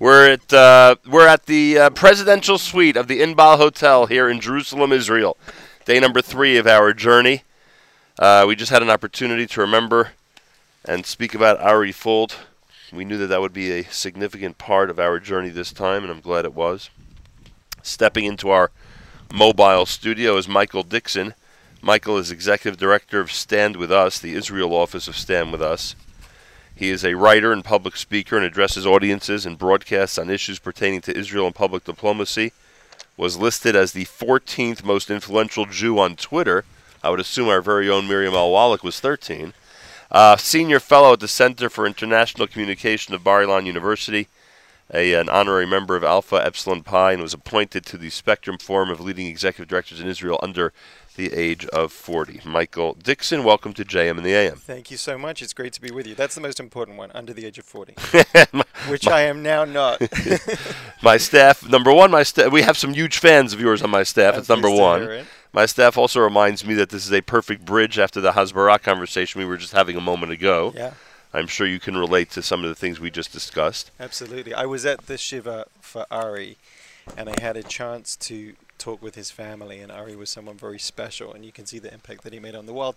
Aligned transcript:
We're 0.00 0.30
at 0.30 0.50
uh, 0.50 0.96
we're 1.06 1.28
at 1.28 1.44
the 1.44 1.78
uh, 1.78 1.90
presidential 1.90 2.56
suite 2.56 2.96
of 2.96 3.06
the 3.06 3.20
Inbal 3.20 3.58
Hotel 3.58 4.06
here 4.06 4.30
in 4.30 4.40
Jerusalem, 4.40 4.92
Israel. 4.92 5.36
Day 5.84 6.00
number 6.00 6.22
three 6.22 6.56
of 6.56 6.66
our 6.66 6.94
journey. 6.94 7.42
Uh, 8.18 8.46
we 8.48 8.56
just 8.56 8.72
had 8.72 8.80
an 8.82 8.88
opportunity 8.88 9.46
to 9.46 9.60
remember 9.60 10.12
and 10.86 11.04
speak 11.04 11.34
about 11.34 11.60
Ari 11.60 11.92
Fuld. 11.92 12.34
We 12.90 13.04
knew 13.04 13.18
that 13.18 13.26
that 13.26 13.42
would 13.42 13.52
be 13.52 13.72
a 13.72 13.84
significant 13.92 14.56
part 14.56 14.88
of 14.88 14.98
our 14.98 15.20
journey 15.20 15.50
this 15.50 15.70
time, 15.70 16.02
and 16.02 16.10
I'm 16.10 16.22
glad 16.22 16.46
it 16.46 16.54
was. 16.54 16.88
Stepping 17.82 18.24
into 18.24 18.48
our 18.48 18.70
mobile 19.30 19.84
studio 19.84 20.38
is 20.38 20.48
Michael 20.48 20.82
Dickson. 20.82 21.34
Michael 21.82 22.16
is 22.16 22.30
executive 22.30 22.80
director 22.80 23.20
of 23.20 23.30
Stand 23.30 23.76
With 23.76 23.92
Us, 23.92 24.18
the 24.18 24.32
Israel 24.32 24.72
office 24.72 25.08
of 25.08 25.16
Stand 25.18 25.52
With 25.52 25.60
Us. 25.60 25.94
He 26.80 26.88
is 26.88 27.04
a 27.04 27.12
writer 27.12 27.52
and 27.52 27.62
public 27.62 27.94
speaker 27.94 28.38
and 28.38 28.46
addresses 28.46 28.86
audiences 28.86 29.44
and 29.44 29.58
broadcasts 29.58 30.16
on 30.16 30.30
issues 30.30 30.58
pertaining 30.58 31.02
to 31.02 31.14
Israel 31.14 31.44
and 31.44 31.54
public 31.54 31.84
diplomacy. 31.84 32.54
Was 33.18 33.36
listed 33.36 33.76
as 33.76 33.92
the 33.92 34.06
14th 34.06 34.82
most 34.82 35.10
influential 35.10 35.66
Jew 35.66 35.98
on 35.98 36.16
Twitter. 36.16 36.64
I 37.02 37.10
would 37.10 37.20
assume 37.20 37.50
our 37.50 37.60
very 37.60 37.90
own 37.90 38.08
Miriam 38.08 38.32
Al 38.32 38.50
Wallach 38.50 38.82
was 38.82 38.98
13. 38.98 39.52
Uh, 40.10 40.38
senior 40.38 40.80
fellow 40.80 41.12
at 41.12 41.20
the 41.20 41.28
Center 41.28 41.68
for 41.68 41.86
International 41.86 42.46
Communication 42.46 43.12
of 43.12 43.22
Bar 43.22 43.42
Ilan 43.42 43.66
University 43.66 44.28
a, 44.92 45.14
an 45.14 45.28
honorary 45.28 45.66
member 45.66 45.96
of 45.96 46.04
Alpha 46.04 46.36
Epsilon 46.36 46.82
Pi 46.82 47.12
and 47.12 47.22
was 47.22 47.34
appointed 47.34 47.86
to 47.86 47.98
the 47.98 48.10
Spectrum 48.10 48.58
Forum 48.58 48.90
of 48.90 49.00
Leading 49.00 49.26
Executive 49.26 49.68
Directors 49.68 50.00
in 50.00 50.08
Israel 50.08 50.38
under 50.42 50.72
the 51.16 51.32
age 51.34 51.66
of 51.66 51.92
40. 51.92 52.40
Michael 52.44 52.94
Dickson, 52.94 53.44
welcome 53.44 53.72
to 53.74 53.84
JM 53.84 54.18
in 54.18 54.24
the 54.24 54.32
AM. 54.32 54.56
Thank 54.56 54.90
you 54.90 54.96
so 54.96 55.18
much. 55.18 55.42
It's 55.42 55.52
great 55.52 55.72
to 55.74 55.80
be 55.80 55.90
with 55.90 56.06
you. 56.06 56.14
That's 56.14 56.34
the 56.34 56.40
most 56.40 56.60
important 56.60 56.98
one, 56.98 57.10
under 57.12 57.32
the 57.32 57.46
age 57.46 57.58
of 57.58 57.64
40, 57.64 57.94
which 58.88 59.06
my, 59.06 59.12
I 59.12 59.20
am 59.22 59.42
now 59.42 59.64
not. 59.64 60.00
my 61.02 61.16
staff, 61.16 61.68
number 61.68 61.92
one, 61.92 62.10
my 62.10 62.22
staff, 62.22 62.50
we 62.52 62.62
have 62.62 62.78
some 62.78 62.94
huge 62.94 63.18
fans 63.18 63.52
of 63.52 63.60
yours 63.60 63.82
on 63.82 63.90
my 63.90 64.02
staff. 64.02 64.36
it's 64.36 64.48
number 64.48 64.70
one. 64.70 65.26
My 65.52 65.66
staff 65.66 65.98
also 65.98 66.20
reminds 66.20 66.64
me 66.64 66.74
that 66.74 66.90
this 66.90 67.04
is 67.04 67.12
a 67.12 67.22
perfect 67.22 67.64
bridge 67.64 67.98
after 67.98 68.20
the 68.20 68.32
Hasbara 68.32 68.80
conversation 68.80 69.40
we 69.40 69.44
were 69.44 69.56
just 69.56 69.72
having 69.72 69.96
a 69.96 70.00
moment 70.00 70.30
ago. 70.30 70.72
Yeah. 70.76 70.94
I'm 71.32 71.46
sure 71.46 71.66
you 71.66 71.78
can 71.78 71.96
relate 71.96 72.30
to 72.32 72.42
some 72.42 72.64
of 72.64 72.68
the 72.68 72.74
things 72.74 72.98
we 72.98 73.10
just 73.10 73.32
discussed. 73.32 73.90
Absolutely. 74.00 74.52
I 74.52 74.66
was 74.66 74.84
at 74.84 75.06
the 75.06 75.16
Shiva 75.16 75.66
for 75.80 76.06
Ari, 76.10 76.56
and 77.16 77.28
I 77.28 77.40
had 77.40 77.56
a 77.56 77.62
chance 77.62 78.16
to 78.16 78.54
talk 78.78 79.00
with 79.02 79.14
his 79.14 79.30
family, 79.30 79.78
and 79.80 79.92
Ari 79.92 80.16
was 80.16 80.30
someone 80.30 80.56
very 80.56 80.78
special, 80.78 81.32
and 81.32 81.44
you 81.44 81.52
can 81.52 81.66
see 81.66 81.78
the 81.78 81.92
impact 81.92 82.24
that 82.24 82.32
he 82.32 82.40
made 82.40 82.54
on 82.54 82.66
the 82.66 82.72
world. 82.72 82.96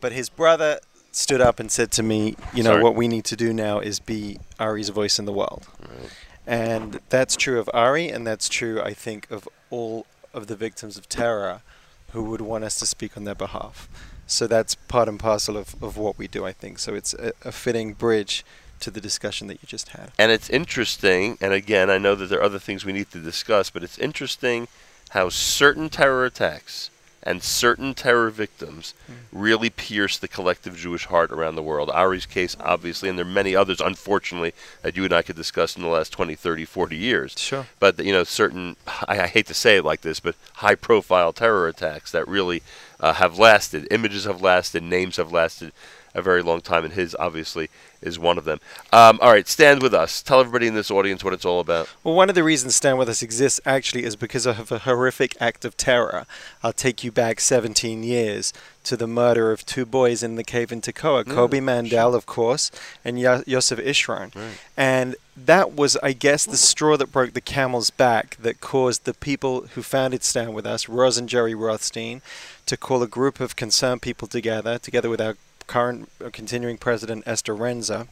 But 0.00 0.12
his 0.12 0.28
brother 0.28 0.80
stood 1.12 1.40
up 1.40 1.60
and 1.60 1.70
said 1.70 1.92
to 1.92 2.02
me, 2.02 2.34
You 2.52 2.62
know, 2.64 2.70
Sorry. 2.72 2.82
what 2.82 2.96
we 2.96 3.06
need 3.06 3.24
to 3.26 3.36
do 3.36 3.52
now 3.52 3.78
is 3.78 4.00
be 4.00 4.38
Ari's 4.58 4.88
voice 4.88 5.18
in 5.18 5.24
the 5.24 5.32
world. 5.32 5.66
Right. 5.80 6.10
And 6.46 7.00
that's 7.08 7.36
true 7.36 7.58
of 7.60 7.70
Ari, 7.72 8.08
and 8.08 8.26
that's 8.26 8.48
true, 8.48 8.82
I 8.82 8.92
think, 8.92 9.30
of 9.30 9.48
all 9.70 10.06
of 10.32 10.48
the 10.48 10.56
victims 10.56 10.98
of 10.98 11.08
terror 11.08 11.62
who 12.10 12.24
would 12.24 12.40
want 12.40 12.64
us 12.64 12.78
to 12.80 12.86
speak 12.86 13.16
on 13.16 13.24
their 13.24 13.34
behalf. 13.34 13.88
So 14.26 14.46
that's 14.46 14.74
part 14.74 15.08
and 15.08 15.18
parcel 15.18 15.56
of, 15.56 15.74
of 15.82 15.96
what 15.96 16.18
we 16.18 16.28
do, 16.28 16.44
I 16.44 16.52
think. 16.52 16.78
So 16.78 16.94
it's 16.94 17.14
a, 17.14 17.32
a 17.44 17.52
fitting 17.52 17.92
bridge 17.92 18.44
to 18.80 18.90
the 18.90 19.00
discussion 19.00 19.46
that 19.48 19.62
you 19.62 19.66
just 19.66 19.90
had. 19.90 20.12
And 20.18 20.30
it's 20.30 20.50
interesting, 20.50 21.38
and 21.40 21.52
again, 21.52 21.90
I 21.90 21.98
know 21.98 22.14
that 22.14 22.26
there 22.26 22.40
are 22.40 22.44
other 22.44 22.58
things 22.58 22.84
we 22.84 22.92
need 22.92 23.10
to 23.12 23.18
discuss, 23.20 23.70
but 23.70 23.82
it's 23.82 23.98
interesting 23.98 24.68
how 25.10 25.28
certain 25.28 25.88
terror 25.88 26.24
attacks 26.24 26.90
and 27.24 27.42
certain 27.42 27.94
terror 27.94 28.30
victims 28.30 28.94
mm. 29.10 29.14
really 29.32 29.70
pierce 29.70 30.18
the 30.18 30.28
collective 30.28 30.76
Jewish 30.76 31.06
heart 31.06 31.32
around 31.32 31.56
the 31.56 31.62
world. 31.62 31.90
Ari's 31.90 32.26
case, 32.26 32.54
obviously, 32.60 33.08
and 33.08 33.18
there 33.18 33.26
are 33.26 33.28
many 33.28 33.56
others, 33.56 33.80
unfortunately, 33.80 34.52
that 34.82 34.96
you 34.96 35.04
and 35.04 35.12
I 35.12 35.22
could 35.22 35.34
discuss 35.34 35.74
in 35.74 35.82
the 35.82 35.88
last 35.88 36.12
20, 36.12 36.34
30, 36.34 36.66
40 36.66 36.96
years. 36.96 37.34
Sure. 37.38 37.66
But, 37.80 37.98
you 38.04 38.12
know, 38.12 38.24
certain, 38.24 38.76
I, 39.08 39.20
I 39.20 39.26
hate 39.26 39.46
to 39.46 39.54
say 39.54 39.78
it 39.78 39.84
like 39.84 40.02
this, 40.02 40.20
but 40.20 40.36
high 40.54 40.74
profile 40.74 41.32
terror 41.32 41.66
attacks 41.66 42.12
that 42.12 42.28
really 42.28 42.62
uh, 43.00 43.14
have 43.14 43.38
lasted. 43.38 43.88
Images 43.90 44.24
have 44.24 44.42
lasted, 44.42 44.82
names 44.82 45.16
have 45.16 45.32
lasted 45.32 45.72
a 46.14 46.22
very 46.22 46.42
long 46.42 46.60
time, 46.60 46.84
and 46.84 46.94
his 46.94 47.16
obviously 47.18 47.68
is 48.00 48.18
one 48.18 48.38
of 48.38 48.44
them. 48.44 48.60
Um, 48.92 49.18
all 49.20 49.32
right, 49.32 49.48
stand 49.48 49.82
with 49.82 49.94
us. 49.94 50.22
Tell 50.22 50.40
everybody 50.40 50.66
in 50.66 50.74
this 50.74 50.90
audience 50.90 51.24
what 51.24 51.32
it's 51.32 51.44
all 51.44 51.60
about. 51.60 51.88
Well, 52.04 52.14
one 52.14 52.28
of 52.28 52.34
the 52.34 52.44
reasons 52.44 52.76
Stand 52.76 52.98
With 52.98 53.08
Us 53.08 53.22
exists 53.22 53.60
actually 53.64 54.04
is 54.04 54.14
because 54.14 54.46
of 54.46 54.70
a 54.70 54.80
horrific 54.80 55.36
act 55.40 55.64
of 55.64 55.76
terror. 55.76 56.26
I'll 56.62 56.72
take 56.72 57.02
you 57.02 57.10
back 57.10 57.40
17 57.40 58.02
years 58.02 58.52
to 58.84 58.96
the 58.96 59.06
murder 59.06 59.50
of 59.50 59.64
two 59.64 59.86
boys 59.86 60.22
in 60.22 60.36
the 60.36 60.44
cave 60.44 60.70
in 60.70 60.82
Tekoa, 60.82 61.24
mm, 61.24 61.32
Koby 61.32 61.62
Mandell, 61.62 62.10
sure. 62.10 62.16
of 62.16 62.26
course, 62.26 62.70
and 63.04 63.18
Yosef 63.18 63.78
Ish-Ran. 63.78 64.32
Right. 64.34 64.58
And 64.76 65.16
that 65.36 65.72
was, 65.72 65.96
I 66.02 66.12
guess, 66.12 66.44
the 66.44 66.58
straw 66.58 66.96
that 66.98 67.10
broke 67.10 67.32
the 67.32 67.40
camel's 67.40 67.88
back 67.88 68.36
that 68.36 68.60
caused 68.60 69.04
the 69.04 69.14
people 69.14 69.62
who 69.74 69.82
founded 69.82 70.22
Stand 70.22 70.54
With 70.54 70.66
Us, 70.66 70.88
Roz 70.88 71.16
and 71.16 71.28
Jerry 71.28 71.54
Rothstein, 71.54 72.20
to 72.66 72.76
call 72.76 73.02
a 73.02 73.08
group 73.08 73.40
of 73.40 73.56
concerned 73.56 74.02
people 74.02 74.28
together, 74.28 74.78
together 74.78 75.08
with 75.08 75.20
our 75.20 75.36
current 75.66 76.10
uh, 76.24 76.30
continuing 76.32 76.78
president 76.78 77.24
Esther 77.26 77.54
Renzer, 77.54 78.08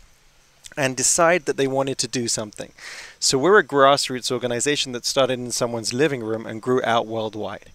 and 0.77 0.97
decide 0.97 1.45
that 1.45 1.57
they 1.57 1.67
wanted 1.67 1.99
to 1.99 2.09
do 2.09 2.29
something. 2.29 2.73
So 3.19 3.39
we're 3.39 3.59
a 3.59 3.65
grassroots 3.65 4.31
organization 4.31 4.93
that 4.93 5.05
started 5.05 5.39
in 5.39 5.53
someone's 5.53 5.93
living 5.93 6.23
room 6.23 6.47
and 6.47 6.63
grew 6.63 6.83
out 6.85 7.07
worldwide. 7.07 7.71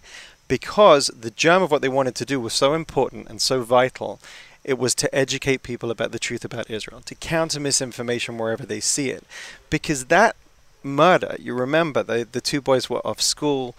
Because 0.48 1.08
the 1.08 1.30
germ 1.30 1.62
of 1.62 1.70
what 1.70 1.82
they 1.82 1.88
wanted 1.88 2.14
to 2.16 2.24
do 2.24 2.40
was 2.40 2.54
so 2.54 2.74
important 2.74 3.28
and 3.28 3.40
so 3.40 3.62
vital, 3.62 4.18
it 4.64 4.78
was 4.78 4.94
to 4.96 5.14
educate 5.14 5.62
people 5.62 5.90
about 5.90 6.10
the 6.10 6.18
truth 6.18 6.44
about 6.44 6.70
Israel, 6.70 7.02
to 7.02 7.14
counter 7.14 7.60
misinformation 7.60 8.38
wherever 8.38 8.66
they 8.66 8.80
see 8.80 9.10
it. 9.10 9.24
Because 9.70 10.06
that 10.06 10.36
murder, 10.82 11.36
you 11.38 11.54
remember, 11.54 12.02
the, 12.02 12.26
the 12.30 12.40
two 12.40 12.60
boys 12.60 12.88
were 12.88 13.06
off 13.06 13.20
school. 13.20 13.74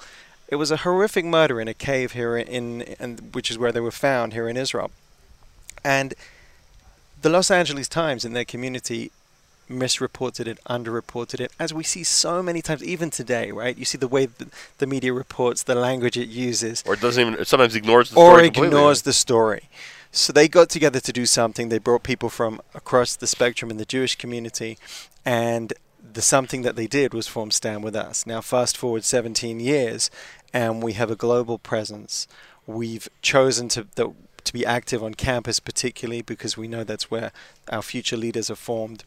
It 0.48 0.56
was 0.56 0.72
a 0.72 0.78
horrific 0.78 1.26
murder 1.26 1.60
in 1.60 1.68
a 1.68 1.74
cave 1.74 2.14
here 2.14 2.38
in, 2.38 2.82
in 2.82 3.18
which 3.34 3.52
is 3.52 3.58
where 3.58 3.72
they 3.72 3.80
were 3.80 3.92
found 3.92 4.34
here 4.34 4.48
in 4.48 4.58
Israel. 4.58 4.92
And 5.84 6.14
the 7.22 7.30
Los 7.30 7.52
Angeles 7.52 7.88
Times 7.88 8.26
in 8.26 8.34
their 8.34 8.46
community 8.46 9.12
misreported 9.70 10.48
it, 10.48 10.60
underreported 10.68 11.40
it, 11.40 11.52
as 11.60 11.74
we 11.74 11.84
see 11.84 12.04
so 12.04 12.42
many 12.42 12.62
times, 12.62 12.84
even 12.84 13.10
today, 13.10 13.52
right? 13.52 13.78
You 13.78 13.86
see 13.86 13.98
the 13.98 14.08
way 14.08 14.26
the, 14.26 14.48
the 14.80 14.88
media 14.88 15.14
reports, 15.14 15.64
the 15.64 15.76
language 15.76 16.18
it 16.18 16.28
uses. 16.28 16.84
Or 16.86 16.96
it 16.96 17.02
doesn't 17.02 17.34
even, 17.34 17.46
sometimes 17.46 17.76
ignores 17.76 18.10
the 18.10 18.14
story. 18.14 18.42
Or 18.42 18.44
ignores 18.44 19.04
the 19.04 19.14
story. 19.14 19.70
So 20.12 20.34
they 20.34 20.48
got 20.48 20.70
together 20.70 21.00
to 21.00 21.14
do 21.14 21.28
something. 21.28 21.70
They 21.70 21.78
brought 21.78 22.02
people 22.02 22.30
from 22.30 22.62
across 22.74 23.16
the 23.16 23.28
spectrum 23.28 23.70
in 23.70 23.78
the 23.78 23.86
Jewish 23.86 24.16
community, 24.16 24.78
and 25.24 25.72
the 26.14 26.22
something 26.22 26.64
that 26.64 26.76
they 26.76 26.88
did 26.88 27.14
was 27.14 27.28
form 27.28 27.52
Stand 27.52 27.84
With 27.84 27.96
Us. 27.96 28.26
Now, 28.26 28.42
fast 28.42 28.76
forward 28.76 29.04
17 29.04 29.60
years, 29.60 30.10
and 30.52 30.82
we 30.82 30.94
have 30.94 31.12
a 31.12 31.16
global 31.16 31.60
presence. 31.60 32.28
We've 32.66 33.08
chosen 33.22 33.70
to, 33.70 33.88
that 33.96 34.10
to 34.50 34.54
be 34.54 34.66
active 34.66 35.04
on 35.04 35.14
campus, 35.14 35.60
particularly 35.60 36.24
because 36.24 36.58
we 36.58 36.68
know 36.68 36.84
that's 36.84 37.12
where 37.12 37.32
our 37.72 37.84
future 37.84 38.18
leaders 38.18 38.50
are 38.50 38.56
formed. 38.56 39.04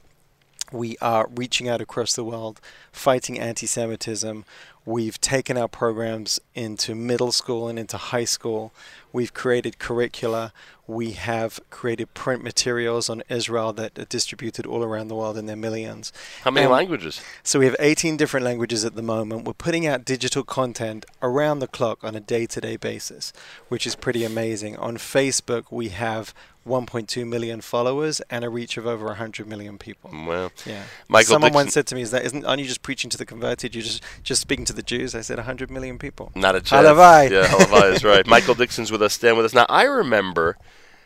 We 0.70 0.97
are 1.03 1.28
reaching 1.34 1.69
out 1.69 1.80
across 1.80 2.14
the 2.14 2.22
world, 2.22 2.60
fighting 2.92 3.41
anti 3.41 3.66
Semitism. 3.66 4.44
We've 4.86 5.20
taken 5.20 5.58
our 5.58 5.66
programs 5.66 6.41
into 6.54 6.94
middle 6.94 7.32
school 7.32 7.66
and 7.66 7.76
into 7.76 7.97
high 7.97 8.25
school. 8.25 8.72
We've 9.12 9.34
created 9.34 9.80
curricula. 9.80 10.53
We 10.87 11.12
have 11.12 11.60
created 11.70 12.12
print 12.12 12.43
materials 12.43 13.09
on 13.09 13.22
Israel 13.28 13.72
that 13.75 13.98
are 13.98 14.04
distributed 14.04 14.66
all 14.66 14.82
around 14.82 15.09
the 15.09 15.15
world 15.15 15.38
in 15.38 15.47
their 15.47 15.56
millions. 15.56 16.12
How 16.43 16.50
many 16.50 16.65
and 16.65 16.72
languages? 16.72 17.20
So 17.43 17.60
we 17.60 17.66
have 17.66 17.76
18 17.78 18.16
different 18.16 18.44
languages 18.44 18.84
at 18.84 18.97
the 18.97 19.03
moment. 19.03 19.44
We're 19.44 19.53
putting 19.53 19.87
out 19.87 20.04
digital 20.04 20.42
content 20.42 21.06
around 21.22 21.60
the 21.60 21.69
clock 21.69 22.03
on 22.03 22.16
a 22.16 22.21
day 22.21 22.47
to 22.47 22.60
day 22.60 22.76
basis, 22.76 23.32
which 23.69 23.87
is 23.87 23.94
pretty 23.94 24.25
amazing. 24.25 24.76
On 24.76 24.97
Facebook, 24.97 25.65
we 25.71 25.91
have 25.91 26.34
1.2 26.66 27.26
million 27.26 27.60
followers 27.60 28.21
and 28.31 28.44
a 28.44 28.48
reach 28.48 28.76
of 28.76 28.87
over 28.87 29.06
100 29.06 29.47
million 29.47 29.78
people. 29.78 30.10
Well, 30.12 30.53
yeah. 30.65 30.84
Michael 31.09 31.34
Someone 31.34 31.50
Dickson 31.50 31.54
once 31.56 31.75
said 31.75 31.87
to 31.88 31.94
me, 31.94 32.03
"Is 32.03 32.12
that 32.12 32.25
isn't? 32.25 32.44
Aren't 32.44 32.60
you 32.60 32.69
just 32.69 32.82
preaching 32.82 33.10
to 33.10 33.19
the 33.19 33.26
converted? 33.26 33.74
You're 33.74 33.83
just 33.83 34.03
just 34.22 34.41
speaking 34.41 34.65
to 34.66 34.72
the 34.72 34.83
Jews?" 34.83 35.15
I 35.15 35.22
said, 35.22 35.39
"100 35.39 35.71
million 35.71 35.98
people." 35.98 36.30
Not 36.34 36.54
a 36.54 36.60
chance. 36.60 36.86
Halavai. 36.86 37.30
Yeah, 37.30 37.47
Halavai 37.47 37.95
is 37.95 38.04
right. 38.04 38.27
Michael 38.36 38.54
Dickson's 38.54 38.92
with 38.92 39.03
us. 39.03 39.15
Stand 39.15 39.36
with 39.36 39.47
us. 39.47 39.54
Now, 39.54 39.66
I 39.68 39.84
remember, 39.84 40.56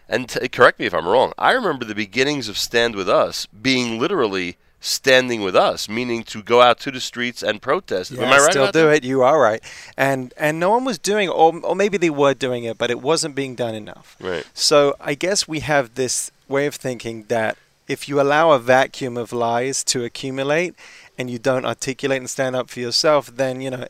and 0.09 0.29
t- 0.29 0.49
correct 0.49 0.79
me 0.79 0.87
if 0.87 0.95
I'm 0.95 1.07
wrong. 1.07 1.33
I 1.39 1.53
remember 1.53 1.85
the 1.85 1.95
beginnings 1.95 2.49
of 2.49 2.57
Stand 2.59 2.95
with 2.95 3.09
Us 3.09 3.47
being 3.47 3.99
literally 3.99 4.57
standing 4.81 5.43
with 5.43 5.57
us, 5.57 5.89
meaning 5.89 6.23
to 6.23 6.43
go 6.43 6.63
out 6.63 6.79
to 6.81 6.91
the 6.91 7.01
streets 7.01 7.43
and 7.43 7.61
protest. 7.61 8.13
Yeah, 8.13 8.23
Am 8.23 8.33
I 8.33 8.39
right? 8.39 8.51
Still 8.51 8.71
do 8.71 8.87
that? 8.87 8.97
it. 8.99 9.05
You 9.05 9.23
are 9.23 9.41
right. 9.41 9.63
And 9.97 10.33
and 10.37 10.61
no 10.61 10.71
one 10.71 10.85
was 10.85 10.99
doing 10.99 11.29
it, 11.29 11.33
or, 11.33 11.59
or 11.61 11.75
maybe 11.75 11.99
they 11.99 12.11
were 12.11 12.35
doing 12.35 12.65
it, 12.65 12.79
but 12.79 12.91
it 12.91 13.01
wasn't 13.01 13.35
being 13.35 13.55
done 13.55 13.75
enough. 13.75 14.17
Right. 14.21 14.47
So 14.55 14.95
I 15.01 15.15
guess 15.15 15.49
we 15.49 15.61
have 15.61 15.95
this 15.95 16.31
way 16.49 16.67
of 16.67 16.75
thinking 16.77 17.25
that 17.29 17.57
if 17.89 18.09
you 18.09 18.21
allow 18.21 18.51
a 18.53 18.59
vacuum 18.59 19.17
of 19.17 19.33
lies 19.33 19.83
to 19.85 20.05
accumulate 20.05 20.75
and 21.19 21.31
you 21.31 21.39
don't 21.39 21.65
articulate 21.65 22.19
and 22.19 22.29
stand 22.29 22.55
up 22.55 22.69
for 22.69 22.81
yourself, 22.81 23.29
then 23.35 23.61
you 23.61 23.71
know. 23.71 23.87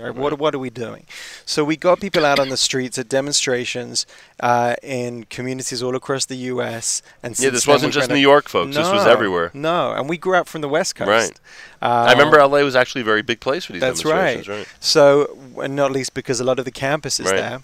Right? 0.00 0.14
What 0.14 0.38
what 0.38 0.54
are 0.54 0.58
we 0.58 0.70
doing? 0.70 1.06
So 1.44 1.64
we 1.64 1.76
got 1.76 2.00
people 2.00 2.24
out 2.24 2.38
on 2.38 2.48
the 2.48 2.56
streets 2.56 2.98
at 2.98 3.08
demonstrations 3.08 4.06
uh, 4.40 4.76
in 4.82 5.24
communities 5.24 5.82
all 5.82 5.96
across 5.96 6.26
the 6.26 6.36
U.S. 6.36 7.02
And 7.22 7.38
yeah, 7.38 7.50
this 7.50 7.66
wasn't 7.66 7.92
just 7.92 8.10
New 8.10 8.16
York, 8.16 8.48
folks. 8.48 8.74
No, 8.74 8.82
this 8.82 8.92
was 8.92 9.06
everywhere. 9.06 9.50
No, 9.54 9.92
and 9.92 10.08
we 10.08 10.16
grew 10.16 10.36
up 10.36 10.48
from 10.48 10.60
the 10.60 10.68
West 10.68 10.94
Coast. 10.94 11.08
Right. 11.08 11.40
Uh, 11.82 12.06
I 12.08 12.12
remember 12.12 12.38
LA 12.38 12.62
was 12.62 12.76
actually 12.76 13.02
a 13.02 13.04
very 13.04 13.22
big 13.22 13.40
place 13.40 13.64
for 13.64 13.72
these 13.72 13.80
that's 13.80 14.00
demonstrations. 14.00 14.48
Right. 14.48 14.58
right. 14.58 14.68
So, 14.80 15.36
and 15.62 15.76
not 15.76 15.92
least 15.92 16.14
because 16.14 16.40
a 16.40 16.44
lot 16.44 16.58
of 16.58 16.64
the 16.64 16.72
campuses 16.72 17.24
Right. 17.24 17.36
there 17.36 17.60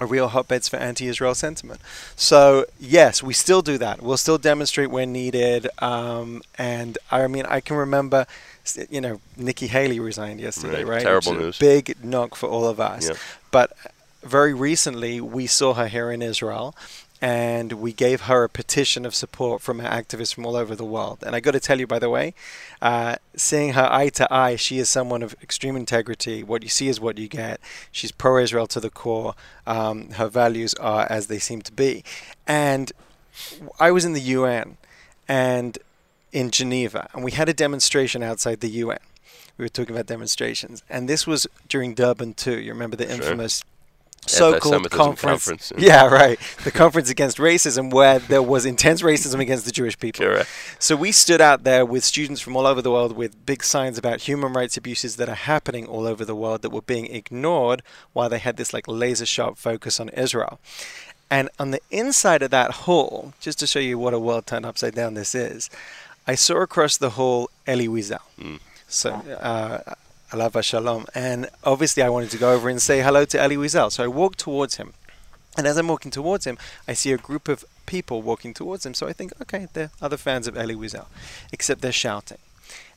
are 0.00 0.06
real 0.06 0.28
hotbeds 0.28 0.68
for 0.68 0.76
anti-Israel 0.78 1.34
sentiment. 1.34 1.80
So 2.16 2.64
yes, 2.80 3.22
we 3.22 3.34
still 3.34 3.62
do 3.62 3.76
that. 3.78 4.02
We'll 4.02 4.16
still 4.16 4.38
demonstrate 4.38 4.90
when 4.90 5.12
needed. 5.12 5.68
Um, 5.78 6.42
and 6.56 6.96
I 7.10 7.26
mean, 7.26 7.44
I 7.46 7.60
can 7.60 7.76
remember, 7.76 8.26
you 8.88 9.00
know, 9.00 9.20
Nikki 9.36 9.66
Haley 9.66 10.00
resigned 10.00 10.40
yesterday, 10.40 10.84
Right. 10.84 10.94
right? 10.96 11.02
Terrible 11.02 11.34
news. 11.34 11.58
big 11.58 12.02
knock 12.02 12.34
for 12.34 12.48
all 12.48 12.66
of 12.66 12.80
us. 12.80 13.08
Yep. 13.08 13.16
But 13.50 13.76
very 14.22 14.54
recently, 14.54 15.20
we 15.20 15.46
saw 15.46 15.74
her 15.74 15.88
here 15.88 16.10
in 16.10 16.22
Israel. 16.22 16.74
And 17.22 17.74
we 17.74 17.92
gave 17.92 18.22
her 18.22 18.44
a 18.44 18.48
petition 18.48 19.04
of 19.04 19.14
support 19.14 19.60
from 19.60 19.80
activists 19.80 20.34
from 20.34 20.46
all 20.46 20.56
over 20.56 20.74
the 20.74 20.84
world. 20.84 21.18
And 21.24 21.36
I 21.36 21.40
got 21.40 21.50
to 21.50 21.60
tell 21.60 21.78
you, 21.78 21.86
by 21.86 21.98
the 21.98 22.08
way, 22.08 22.32
uh, 22.80 23.16
seeing 23.36 23.74
her 23.74 23.88
eye 23.90 24.08
to 24.10 24.32
eye, 24.32 24.56
she 24.56 24.78
is 24.78 24.88
someone 24.88 25.22
of 25.22 25.34
extreme 25.42 25.76
integrity. 25.76 26.42
What 26.42 26.62
you 26.62 26.70
see 26.70 26.88
is 26.88 26.98
what 26.98 27.18
you 27.18 27.28
get. 27.28 27.60
She's 27.92 28.10
pro 28.10 28.38
Israel 28.38 28.66
to 28.68 28.80
the 28.80 28.90
core. 28.90 29.34
Um, 29.66 30.10
her 30.12 30.28
values 30.28 30.72
are 30.74 31.06
as 31.10 31.26
they 31.26 31.38
seem 31.38 31.60
to 31.62 31.72
be. 31.72 32.04
And 32.46 32.90
I 33.78 33.90
was 33.90 34.04
in 34.04 34.12
the 34.12 34.20
UN 34.20 34.76
and 35.28 35.78
in 36.32 36.50
Geneva, 36.50 37.08
and 37.12 37.24
we 37.24 37.32
had 37.32 37.48
a 37.48 37.54
demonstration 37.54 38.22
outside 38.22 38.60
the 38.60 38.68
UN. 38.68 38.98
We 39.56 39.64
were 39.64 39.68
talking 39.68 39.94
about 39.94 40.06
demonstrations, 40.06 40.82
and 40.88 41.08
this 41.08 41.26
was 41.26 41.46
during 41.68 41.94
Durban 41.94 42.34
too. 42.34 42.58
You 42.58 42.72
remember 42.72 42.96
the 42.96 43.10
Sure. 43.58 43.69
So-called 44.26 44.90
conference? 44.90 45.46
conference, 45.46 45.72
yeah, 45.78 46.06
right. 46.06 46.38
The 46.62 46.70
conference 46.70 47.10
against 47.10 47.38
racism, 47.38 47.92
where 47.92 48.18
there 48.18 48.42
was 48.42 48.64
intense 48.66 49.02
racism 49.02 49.40
against 49.40 49.64
the 49.64 49.72
Jewish 49.72 49.98
people. 49.98 50.26
Correct. 50.26 50.48
So 50.78 50.94
we 50.94 51.10
stood 51.10 51.40
out 51.40 51.64
there 51.64 51.84
with 51.84 52.04
students 52.04 52.40
from 52.40 52.56
all 52.56 52.66
over 52.66 52.82
the 52.82 52.90
world 52.90 53.16
with 53.16 53.44
big 53.46 53.64
signs 53.64 53.98
about 53.98 54.22
human 54.22 54.52
rights 54.52 54.76
abuses 54.76 55.16
that 55.16 55.28
are 55.28 55.34
happening 55.34 55.86
all 55.86 56.06
over 56.06 56.24
the 56.24 56.36
world 56.36 56.62
that 56.62 56.70
were 56.70 56.82
being 56.82 57.06
ignored 57.06 57.82
while 58.12 58.28
they 58.28 58.38
had 58.38 58.56
this 58.56 58.72
like 58.72 58.86
laser 58.86 59.26
sharp 59.26 59.56
focus 59.56 59.98
on 59.98 60.10
Israel. 60.10 60.60
And 61.30 61.48
on 61.58 61.70
the 61.70 61.80
inside 61.90 62.42
of 62.42 62.50
that 62.50 62.72
hall, 62.72 63.32
just 63.40 63.58
to 63.60 63.66
show 63.66 63.78
you 63.78 63.98
what 63.98 64.14
a 64.14 64.18
world 64.18 64.46
turned 64.46 64.66
upside 64.66 64.94
down 64.94 65.14
this 65.14 65.34
is, 65.34 65.70
I 66.26 66.34
saw 66.34 66.56
across 66.56 66.96
the 66.96 67.10
hall 67.10 67.50
Elie 67.66 67.88
Wiesel. 67.88 68.18
Mm. 68.38 68.60
So, 68.88 69.10
uh, 69.10 69.94
Alav 70.30 70.52
HaShalom. 70.52 71.08
And 71.14 71.48
obviously, 71.64 72.02
I 72.02 72.08
wanted 72.08 72.30
to 72.30 72.38
go 72.38 72.52
over 72.52 72.68
and 72.68 72.80
say 72.80 73.02
hello 73.02 73.24
to 73.24 73.40
Elie 73.40 73.56
Wiesel. 73.56 73.92
So 73.92 74.04
I 74.04 74.08
walked 74.08 74.38
towards 74.38 74.76
him. 74.76 74.94
And 75.56 75.66
as 75.66 75.76
I'm 75.76 75.88
walking 75.88 76.10
towards 76.10 76.46
him, 76.46 76.56
I 76.86 76.94
see 76.94 77.12
a 77.12 77.18
group 77.18 77.48
of 77.48 77.64
people 77.86 78.22
walking 78.22 78.54
towards 78.54 78.86
him. 78.86 78.94
So 78.94 79.08
I 79.08 79.12
think, 79.12 79.32
okay, 79.42 79.66
they're 79.72 79.90
other 80.00 80.16
fans 80.16 80.46
of 80.46 80.56
Elie 80.56 80.76
Wiesel. 80.76 81.06
Except 81.52 81.80
they're 81.80 81.92
shouting. 81.92 82.38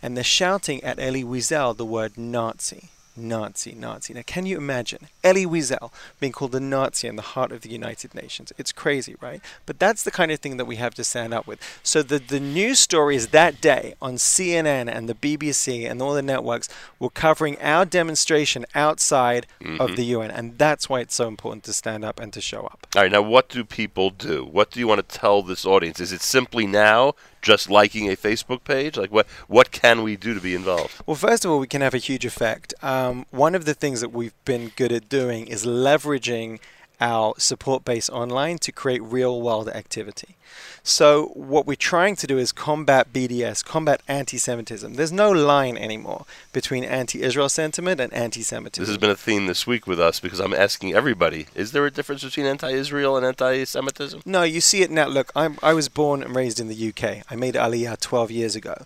And 0.02 0.16
they're 0.16 0.24
shouting 0.24 0.84
at 0.84 1.00
Elie 1.00 1.24
Wiesel 1.24 1.76
the 1.76 1.86
word 1.86 2.18
Nazi. 2.18 2.90
Nazi, 3.16 3.74
Nazi. 3.74 4.14
Now, 4.14 4.22
can 4.26 4.46
you 4.46 4.58
imagine 4.58 5.08
Elie 5.24 5.46
Wiesel 5.46 5.92
being 6.20 6.32
called 6.32 6.56
a 6.56 6.60
Nazi 6.60 7.08
in 7.08 7.16
the 7.16 7.22
heart 7.22 7.52
of 7.52 7.62
the 7.62 7.70
United 7.70 8.16
Nations? 8.16 8.52
It's 8.58 8.72
crazy, 8.72 9.16
right? 9.22 9.42
But 9.66 9.80
that's 9.80 10.04
the 10.04 10.12
kind 10.12 10.32
of 10.32 10.40
thing 10.40 10.58
that 10.58 10.66
we 10.66 10.78
have 10.78 10.94
to 10.96 11.04
stand 11.04 11.34
up 11.34 11.48
with. 11.48 11.60
So 11.84 12.02
the, 12.02 12.20
the 12.20 12.40
news 12.40 12.80
stories 12.80 13.28
that 13.28 13.62
day 13.62 13.96
on 14.02 14.16
CNN 14.16 14.88
and 14.94 15.08
the 15.08 15.14
BBC 15.14 15.90
and 15.90 16.02
all 16.02 16.14
the 16.14 16.22
networks 16.22 16.70
were 17.00 17.10
covering 17.10 17.60
our 17.62 17.86
demonstration 17.86 18.66
outside 18.74 19.46
of 19.62 19.68
mm-hmm. 19.68 19.96
the 19.96 20.06
UN. 20.06 20.32
And 20.32 20.58
that's 20.58 20.90
why 20.90 21.02
it's 21.02 21.16
so 21.16 21.28
important 21.28 21.64
to 21.66 21.74
stand 21.74 22.04
up 22.04 22.20
and 22.20 22.34
to 22.34 22.42
show 22.42 22.62
up. 22.62 22.88
All 22.96 23.04
right, 23.04 23.12
now 23.12 23.22
what 23.22 23.50
do 23.50 23.64
people 23.64 24.10
do? 24.10 24.44
What 24.44 24.72
do 24.72 24.80
you 24.80 24.88
want 24.88 25.08
to 25.08 25.18
tell 25.18 25.44
this 25.44 25.66
audience? 25.66 26.00
Is 26.00 26.12
it 26.12 26.22
simply 26.22 26.66
now 26.66 27.14
just 27.44 27.70
liking 27.70 28.10
a 28.12 28.16
Facebook 28.16 28.64
page? 28.64 28.98
Like 28.98 29.12
what 29.12 29.28
what 29.48 29.72
can 29.72 30.02
we 30.02 30.16
do 30.16 30.34
to 30.34 30.42
be 30.42 30.56
involved? 30.56 30.96
Well, 31.06 31.16
first 31.16 31.46
of 31.46 31.52
all, 31.52 31.60
we 31.60 31.68
can 31.68 31.82
have 31.82 31.94
a 31.94 32.00
huge 32.00 32.26
effect. 32.26 32.74
Um, 32.82 33.28
one 33.30 33.54
of 33.54 33.66
the 33.66 33.76
things 33.76 34.02
that 34.02 34.12
we've 34.12 34.34
been 34.46 34.72
good 34.76 34.92
at 34.92 35.10
doing 35.10 35.46
is 35.48 35.66
leveraging 35.66 36.60
our 37.04 37.34
support 37.38 37.84
base 37.84 38.10
online 38.10 38.58
to 38.60 38.72
create 38.72 39.04
real 39.04 39.42
world 39.42 39.68
activity. 39.68 40.38
So, 40.84 41.28
what 41.34 41.66
we're 41.66 41.76
trying 41.76 42.16
to 42.18 42.28
do 42.28 42.38
is 42.38 42.52
combat 42.52 43.12
BDS, 43.12 43.64
combat 43.64 44.02
anti 44.08 44.38
Semitism. 44.38 44.94
There's 44.94 45.12
no 45.12 45.32
line 45.32 45.78
anymore 45.78 46.26
between 46.52 46.84
anti 46.84 47.22
Israel 47.22 47.50
sentiment 47.50 48.00
and 48.00 48.14
anti 48.14 48.44
Semitism. 48.44 48.82
This 48.82 48.90
has 48.90 48.98
been 48.98 49.10
a 49.10 49.16
theme 49.16 49.48
this 49.48 49.66
week 49.66 49.88
with 49.88 50.00
us 50.00 50.20
because 50.20 50.40
I'm 50.40 50.54
asking 50.54 50.94
everybody: 50.94 51.48
Is 51.56 51.72
there 51.72 51.86
a 51.86 51.92
difference 51.92 52.24
between 52.24 52.46
anti-Israel 52.46 53.18
and 53.18 53.26
anti-Semitism? 53.26 54.22
No, 54.26 54.44
you 54.44 54.62
see 54.62 54.82
it 54.82 54.92
now. 54.92 55.08
Look, 55.08 55.32
I'm, 55.36 55.58
I 55.62 55.74
was 55.74 55.90
born 55.90 56.24
and 56.24 56.36
raised 56.36 56.60
in 56.60 56.68
the 56.68 56.90
UK. 56.90 57.24
I 57.30 57.36
made 57.36 57.56
Aliyah 57.56 58.00
12 58.00 58.32
years 58.32 58.56
ago. 58.56 58.86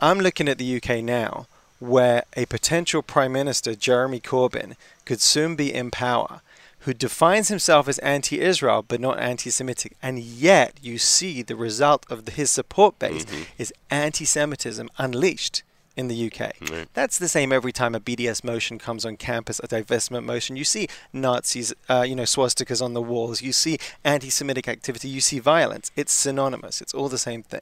I'm 0.00 0.18
looking 0.18 0.48
at 0.48 0.58
the 0.58 0.76
UK 0.76 1.02
now, 1.02 1.46
where 1.78 2.24
a 2.36 2.46
potential 2.46 3.02
Prime 3.02 3.32
Minister, 3.32 3.74
Jeremy 3.74 4.20
Corbyn, 4.20 4.74
could 5.04 5.20
soon 5.20 5.56
be 5.56 5.72
in 5.72 5.90
power, 5.90 6.40
who 6.82 6.94
defines 6.94 7.48
himself 7.48 7.88
as 7.88 7.98
anti 7.98 8.40
Israel 8.40 8.84
but 8.86 9.00
not 9.00 9.18
anti 9.18 9.50
Semitic. 9.50 9.96
And 10.02 10.18
yet, 10.18 10.78
you 10.82 10.98
see 10.98 11.42
the 11.42 11.56
result 11.56 12.06
of 12.10 12.26
his 12.28 12.50
support 12.50 12.98
base 12.98 13.26
is 13.58 13.72
anti 13.90 14.24
Semitism 14.24 14.88
unleashed 14.98 15.62
in 15.96 16.08
the 16.08 16.26
UK. 16.26 16.54
Right. 16.70 16.88
That's 16.94 17.18
the 17.18 17.28
same 17.28 17.52
every 17.52 17.72
time 17.72 17.94
a 17.94 18.00
BDS 18.00 18.44
motion 18.44 18.78
comes 18.78 19.04
on 19.04 19.16
campus, 19.16 19.60
a 19.60 19.68
divestment 19.68 20.24
motion. 20.24 20.56
You 20.56 20.64
see 20.64 20.88
Nazis, 21.12 21.74
uh, 21.88 22.02
you 22.02 22.16
know, 22.16 22.22
swastikas 22.22 22.82
on 22.82 22.94
the 22.94 23.02
walls. 23.02 23.42
You 23.42 23.52
see 23.52 23.78
anti-Semitic 24.04 24.68
activity. 24.68 25.08
You 25.08 25.20
see 25.20 25.38
violence. 25.38 25.90
It's 25.96 26.12
synonymous. 26.12 26.80
It's 26.80 26.94
all 26.94 27.08
the 27.08 27.18
same 27.18 27.42
thing. 27.42 27.60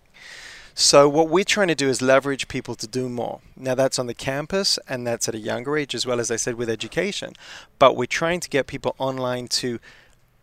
So 0.74 1.08
what 1.08 1.28
we're 1.28 1.44
trying 1.44 1.68
to 1.68 1.74
do 1.74 1.88
is 1.88 2.00
leverage 2.00 2.48
people 2.48 2.74
to 2.76 2.86
do 2.86 3.08
more. 3.08 3.40
Now 3.56 3.74
that's 3.74 3.98
on 3.98 4.06
the 4.06 4.14
campus 4.14 4.78
and 4.88 5.06
that's 5.06 5.28
at 5.28 5.34
a 5.34 5.38
younger 5.38 5.76
age 5.76 5.94
as 5.94 6.06
well 6.06 6.20
as 6.20 6.30
I 6.30 6.36
said 6.36 6.54
with 6.54 6.70
education. 6.70 7.34
But 7.78 7.96
we're 7.96 8.06
trying 8.06 8.40
to 8.40 8.48
get 8.48 8.66
people 8.66 8.94
online 8.98 9.48
to 9.48 9.78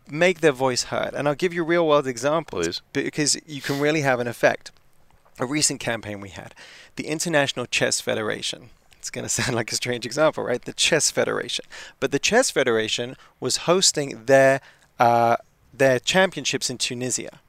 make 0.10 0.42
their 0.42 0.52
voice 0.52 0.84
heard. 0.84 1.14
And 1.14 1.28
I'll 1.28 1.36
give 1.36 1.54
you 1.54 1.64
real 1.64 1.88
world 1.88 2.08
examples 2.08 2.82
Please. 2.94 3.04
because 3.04 3.38
you 3.46 3.62
can 3.62 3.80
really 3.80 4.02
have 4.02 4.20
an 4.20 4.28
effect. 4.28 4.72
A 5.40 5.46
recent 5.46 5.80
campaign 5.80 6.20
we 6.20 6.30
had, 6.30 6.56
the 6.96 7.06
International 7.06 7.68
Chess 7.68 8.02
Federation. 8.02 8.72
It's 8.98 9.12
going 9.12 9.24
to 9.26 9.30
sound 9.30 9.56
like 9.56 9.72
a 9.72 9.76
strange 9.76 10.06
example, 10.06 10.44
right? 10.44 10.64
The 10.64 10.74
Chess 10.74 11.12
Federation. 11.12 11.66
But 12.00 12.12
the 12.12 12.20
Chess 12.20 12.50
Federation 12.50 13.16
was 13.40 13.58
hosting 13.58 14.26
their 14.26 14.62
uh, 15.00 15.38
their 15.72 16.00
championships 16.00 16.72
in 16.72 16.78
Tunisia. 16.80 17.40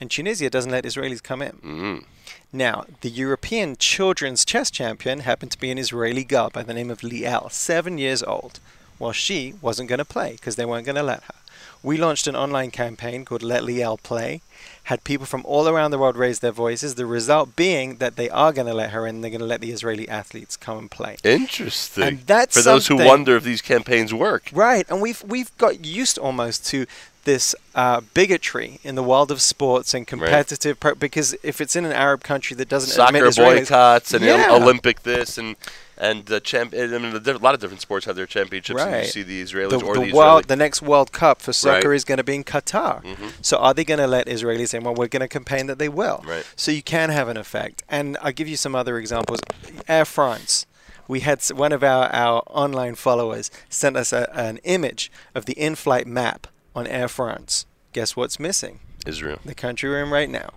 And 0.00 0.10
Tunisia 0.10 0.50
doesn't 0.50 0.70
let 0.70 0.84
Israelis 0.84 1.22
come 1.22 1.42
in. 1.42 1.52
Mm. 1.64 2.04
Now, 2.52 2.84
the 3.00 3.10
European 3.10 3.76
children's 3.76 4.44
chess 4.44 4.70
champion 4.70 5.20
happened 5.20 5.52
to 5.52 5.60
be 5.60 5.70
an 5.70 5.78
Israeli 5.78 6.24
girl 6.24 6.50
by 6.50 6.62
the 6.62 6.74
name 6.74 6.90
of 6.90 7.00
Liel, 7.00 7.50
seven 7.50 7.98
years 7.98 8.22
old. 8.22 8.60
Well, 8.98 9.12
she 9.12 9.54
wasn't 9.60 9.88
going 9.88 9.98
to 9.98 10.04
play 10.04 10.32
because 10.32 10.56
they 10.56 10.64
weren't 10.64 10.86
going 10.86 10.96
to 10.96 11.02
let 11.02 11.24
her. 11.24 11.34
We 11.82 11.96
launched 11.96 12.26
an 12.26 12.34
online 12.34 12.70
campaign 12.70 13.24
called 13.24 13.42
Let 13.42 13.62
Liel 13.62 14.02
Play, 14.02 14.40
had 14.84 15.04
people 15.04 15.26
from 15.26 15.42
all 15.44 15.68
around 15.68 15.90
the 15.90 15.98
world 15.98 16.16
raise 16.16 16.40
their 16.40 16.52
voices, 16.52 16.94
the 16.94 17.06
result 17.06 17.54
being 17.54 17.96
that 17.96 18.16
they 18.16 18.30
are 18.30 18.52
going 18.52 18.66
to 18.66 18.74
let 18.74 18.90
her 18.90 19.06
in, 19.06 19.20
they're 19.20 19.30
going 19.30 19.40
to 19.40 19.46
let 19.46 19.60
the 19.60 19.70
Israeli 19.70 20.08
athletes 20.08 20.56
come 20.56 20.78
and 20.78 20.90
play. 20.90 21.16
Interesting. 21.22 22.04
And 22.04 22.20
that's 22.20 22.56
for 22.56 22.62
those 22.62 22.86
who 22.86 22.96
wonder 22.96 23.36
if 23.36 23.44
these 23.44 23.62
campaigns 23.62 24.14
work. 24.14 24.50
Right, 24.52 24.88
and 24.88 25.00
we've 25.00 25.22
we've 25.24 25.56
got 25.58 25.84
used 25.84 26.18
almost 26.18 26.66
to 26.66 26.86
this 27.26 27.54
uh, 27.74 28.00
bigotry 28.14 28.80
in 28.82 28.94
the 28.94 29.02
world 29.02 29.30
of 29.30 29.42
sports 29.42 29.92
and 29.92 30.06
competitive 30.06 30.80
pro- 30.80 30.94
because 30.94 31.36
if 31.42 31.60
it's 31.60 31.76
in 31.76 31.84
an 31.84 31.92
Arab 31.92 32.22
country 32.22 32.56
that 32.56 32.68
doesn't 32.70 32.98
admit 32.98 33.22
Israelis, 33.22 33.58
boycotts 33.68 34.14
and 34.14 34.24
Yeah. 34.24 34.48
Olympic 34.50 35.02
this 35.02 35.36
and 35.36 35.54
and 35.98 36.30
uh, 36.30 36.40
champ. 36.40 36.74
I 36.74 36.86
mean, 36.98 37.14
a 37.16 37.38
lot 37.38 37.54
of 37.54 37.60
different 37.60 37.80
sports 37.80 38.04
have 38.06 38.16
their 38.16 38.26
championships. 38.26 38.80
And 38.82 39.04
you 39.04 39.10
see 39.10 39.22
the 39.22 39.42
Israelis 39.42 39.70
the, 39.70 39.76
or 39.86 39.94
the 39.94 40.00
the, 40.06 40.12
world, 40.12 40.40
Israeli. 40.40 40.42
the 40.42 40.56
next 40.56 40.82
World 40.82 41.10
Cup 41.12 41.40
for 41.40 41.52
soccer 41.54 41.88
Right. 41.90 41.96
is 41.96 42.04
going 42.04 42.18
to 42.18 42.24
be 42.24 42.34
in 42.34 42.44
Qatar. 42.44 43.02
Mhm. 43.02 43.32
So 43.40 43.56
are 43.58 43.72
they 43.72 43.84
going 43.84 44.00
to 44.00 44.06
let 44.06 44.26
Israelis 44.26 44.74
in? 44.74 44.84
Well, 44.84 44.94
we're 44.94 45.08
going 45.08 45.20
to 45.28 45.28
campaign 45.28 45.66
that 45.68 45.78
they 45.78 45.88
will. 45.88 46.22
Right. 46.26 46.44
So 46.54 46.70
you 46.70 46.82
can 46.82 47.08
have 47.10 47.28
an 47.28 47.38
effect. 47.38 47.82
And 47.88 48.16
I'll 48.22 48.32
give 48.40 48.46
you 48.48 48.58
some 48.58 48.74
other 48.74 48.98
examples. 48.98 49.40
Air 49.88 50.04
France. 50.04 50.66
We 51.08 51.20
had 51.20 51.42
one 51.66 51.72
of 51.72 51.82
our, 51.82 52.04
our 52.24 52.42
online 52.48 52.94
followers 52.96 53.50
sent 53.70 53.96
us 53.96 54.12
a, 54.12 54.28
an 54.36 54.58
image 54.64 55.10
of 55.36 55.46
the 55.46 55.54
in-flight 55.54 56.06
map 56.06 56.46
on 56.76 56.86
Air 56.86 57.08
France. 57.08 57.66
Guess 57.92 58.14
what's 58.14 58.38
missing? 58.38 58.80
Israel. 59.06 59.38
the 59.44 59.54
country 59.54 59.88
we're 59.88 60.02
in 60.02 60.10
right 60.10 60.28
now. 60.28 60.50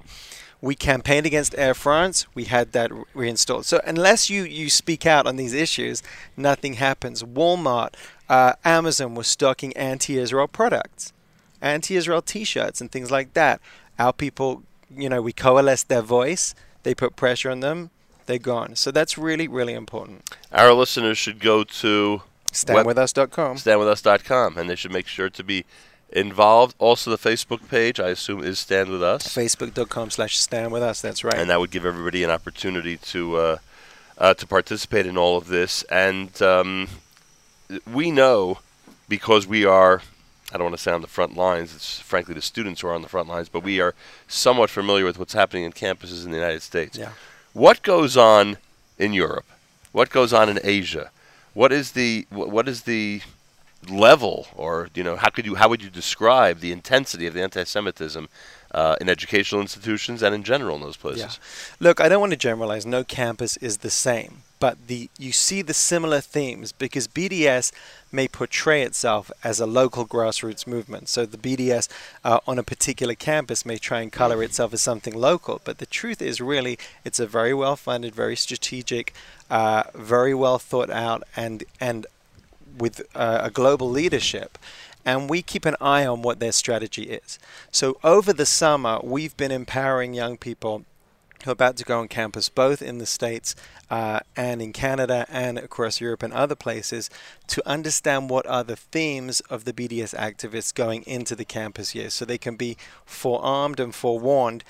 We 0.62 0.76
campaigned 0.76 1.26
against 1.26 1.56
Air 1.58 1.74
France. 1.74 2.26
We 2.34 2.46
had 2.46 2.74
that 2.74 2.92
reinstalled. 3.14 3.66
So 3.66 3.80
unless 3.86 4.30
you, 4.30 4.44
you 4.44 4.70
speak 4.70 5.06
out 5.06 5.26
on 5.26 5.38
these 5.38 5.54
issues, 5.54 6.04
nothing 6.36 6.74
happens. 6.74 7.24
Walmart, 7.24 7.94
uh, 8.28 8.54
Amazon 8.66 9.16
was 9.16 9.28
stocking 9.28 9.72
anti-Israel 9.78 10.48
products, 10.50 11.14
anti-Israel 11.62 12.22
T-shirts 12.22 12.82
and 12.82 12.92
things 12.92 13.10
like 13.10 13.34
that. 13.36 13.62
Our 13.98 14.12
people, 14.12 14.64
you 14.94 15.08
know, 15.08 15.22
we 15.22 15.32
coalesced 15.32 15.88
their 15.88 16.02
voice. 16.02 16.54
They 16.84 16.94
put 16.94 17.16
pressure 17.16 17.52
on 17.52 17.62
them. 17.62 17.92
they're 18.26 18.38
gone. 18.38 18.76
So 18.76 18.92
that's 18.92 19.18
really, 19.18 19.48
really 19.48 19.74
important. 19.74 20.30
Our 20.52 20.74
listeners 20.74 21.18
should 21.18 21.40
go 21.40 21.64
to 21.64 22.22
StandWithUs.com. 22.52 23.58
StandWithUs.com, 23.58 24.58
and 24.58 24.70
they 24.70 24.76
should 24.76 24.92
make 24.92 25.08
sure 25.08 25.30
to 25.30 25.44
be 25.44 25.66
involved. 26.12 26.75
Also, 26.80 27.12
the 27.12 27.18
Facebook 27.18 27.68
page, 27.70 28.00
I 28.00 28.10
assume, 28.10 28.44
is 28.44 28.60
Stand 28.60 28.89
With 28.89 29.04
Us. 29.04 29.24
Facebook.com 29.28 30.10
slash 30.10 30.38
Stand 30.38 30.72
With 30.72 30.84
Us, 30.84 31.01
that's 31.01 31.24
right. 31.24 31.36
And 31.36 31.50
that 31.50 31.60
would 31.60 31.72
give 31.72 31.86
everybody 31.86 32.24
an 32.24 32.32
opportunity 32.32 32.98
to 32.98 33.36
uh, 33.36 33.58
uh, 34.18 34.34
to 34.34 34.48
participate 34.48 35.06
in 35.06 35.18
all 35.18 35.38
of 35.38 35.48
this. 35.48 35.84
And 35.84 36.39
um, 36.42 36.88
we 37.92 38.12
know, 38.12 38.60
because 39.08 39.48
we 39.48 39.66
are, 39.66 40.01
I 40.51 40.58
don't 40.58 40.66
want 40.66 40.75
to 40.75 40.82
say 40.82 40.92
on 40.92 41.01
the 41.01 41.08
front 41.08 41.38
lines, 41.38 41.74
it's 41.75 42.00
frankly 42.00 42.34
the 42.34 42.42
students 42.42 42.82
who 42.82 42.88
are 42.88 42.94
on 42.94 43.01
the 43.01 43.10
front 43.10 43.30
lines, 43.30 43.50
but 43.50 43.63
we 43.63 43.80
are 43.80 43.96
somewhat 44.28 44.70
familiar 44.70 45.06
with 45.06 45.18
what's 45.18 45.34
happening 45.34 45.63
in 45.63 45.72
campuses 45.72 46.25
in 46.25 46.32
the 46.32 46.38
United 46.38 46.62
States. 46.62 46.98
Yeah. 46.98 47.12
What 47.54 47.82
goes 47.82 48.18
on 48.18 48.58
in 48.98 49.13
Europe? 49.13 49.46
What 49.92 50.10
goes 50.10 50.34
on 50.34 50.50
in 50.50 50.60
Asia? 50.63 51.12
What 51.54 51.72
is 51.72 51.92
the 51.92 52.28
what 52.30 52.68
is 52.68 52.84
the 52.84 53.22
level, 53.88 54.48
or 54.55 54.89
you 54.93 55.03
know, 55.03 55.15
how 55.15 55.29
could 55.29 55.45
you 55.45 55.55
how 55.55 55.69
would 55.69 55.81
you 55.81 55.89
describe 55.89 56.59
the 56.59 56.71
intensity 56.71 57.27
of 57.27 57.33
the 57.33 57.41
anti-Semitism 57.41 58.27
uh, 58.71 58.95
in 59.00 59.09
educational 59.09 59.62
institutions 59.62 60.21
and 60.21 60.36
in 60.36 60.43
general 60.43 60.75
in 60.75 60.81
those 60.81 60.98
places? 60.98 61.39
Yeah. 61.39 61.77
Look, 61.88 62.01
I 62.01 62.09
don't 62.09 62.19
want 62.19 62.31
to 62.31 62.38
generalize. 62.38 62.86
No 62.86 63.03
campus 63.03 63.57
is 63.57 63.77
the 63.77 63.89
same, 63.89 64.43
but 64.59 64.88
the 64.88 65.09
you 65.17 65.31
see 65.31 65.62
the 65.62 65.74
similar 65.74 66.19
themes 66.19 66.71
because 66.71 67.07
BDS 67.07 67.71
may 68.12 68.27
portray 68.27 68.81
itself 68.81 69.31
as 69.43 69.59
a 69.59 69.65
local 69.65 70.05
grassroots 70.05 70.67
movement. 70.67 71.07
So 71.07 71.25
the 71.25 71.38
BDS 71.38 71.88
uh, 72.24 72.39
on 72.48 72.59
a 72.59 72.63
particular 72.63 73.15
campus 73.15 73.65
may 73.65 73.77
try 73.77 74.01
and 74.01 74.12
color 74.12 74.43
itself 74.43 74.74
as 74.74 74.81
something 74.81 75.13
local, 75.13 75.62
but 75.63 75.77
the 75.77 75.86
truth 75.86 76.21
is 76.21 76.41
really 76.41 76.77
it's 77.05 77.19
a 77.19 77.27
very 77.27 77.53
well 77.53 77.75
funded, 77.75 78.13
very 78.13 78.36
strategic, 78.36 79.13
uh, 79.50 79.83
very 79.95 80.33
well 80.33 80.59
thought 80.59 80.89
out, 80.89 81.24
and 81.36 81.63
and 81.79 82.05
with 82.79 83.01
uh, 83.15 83.41
a 83.43 83.50
global 83.51 83.89
leadership 83.89 84.57
and 85.05 85.29
we 85.29 85.41
keep 85.41 85.65
an 85.65 85.75
eye 85.79 86.05
on 86.05 86.21
what 86.21 86.39
their 86.39 86.51
strategy 86.51 87.03
is. 87.03 87.39
So 87.71 87.98
over 88.03 88.33
the 88.33 88.45
summer, 88.45 89.00
we've 89.03 89.36
been 89.38 89.51
empowering 89.51 90.13
young 90.13 90.38
people 90.38 90.86
who 91.43 91.51
are 91.51 91.53
about 91.53 91.77
to 91.77 91.86
go 91.86 92.00
on 92.00 92.07
campus, 92.09 92.50
both 92.50 92.81
in 92.81 92.98
the 92.98 93.05
States 93.05 93.55
uh, 93.89 94.19
and 94.36 94.62
in 94.62 94.74
Canada 94.74 95.25
and 95.29 95.57
across 95.57 96.01
Europe 96.01 96.21
and 96.21 96.33
other 96.33 96.55
places, 96.55 97.09
to 97.48 97.67
understand 97.67 98.29
what 98.29 98.45
are 98.45 98.63
the 98.63 98.75
themes 98.75 99.39
of 99.41 99.63
the 99.63 99.71
BDS 99.71 100.13
activists 100.15 100.74
going 100.74 101.03
into 101.03 101.36
the 101.36 101.45
campus 101.45 101.95
year 101.95 102.09
so 102.09 102.25
they 102.25 102.38
can 102.38 102.55
be 102.55 102.75
forearmed 103.05 103.79
and 103.79 103.95
forewarned. 103.95 104.63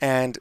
And 0.00 0.38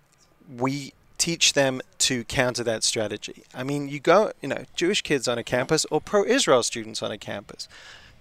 we 0.50 0.94
teach 1.24 1.54
them 1.54 1.80
to 1.98 2.26
counter 2.26 2.66
that 2.66 2.84
strategy. 2.84 3.44
I 3.56 3.64
mean, 3.64 3.88
you 3.88 4.02
go, 4.02 4.34
you 4.42 4.50
know, 4.50 4.66
Jewish 4.76 5.02
kids 5.02 5.26
on 5.26 5.38
a 5.38 5.44
campus 5.44 5.86
or 5.90 6.02
pro-Israel 6.02 6.64
students 6.64 7.02
on 7.02 7.12
a 7.12 7.18
campus, 7.18 7.70